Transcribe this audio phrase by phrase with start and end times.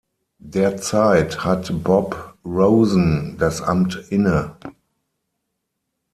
[0.47, 4.57] Derzeit hat Bob Roosen das Amt inne.